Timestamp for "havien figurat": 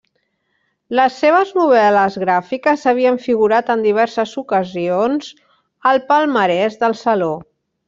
2.93-3.71